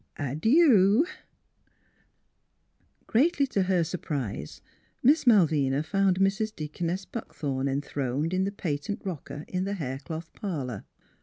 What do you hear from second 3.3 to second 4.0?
to her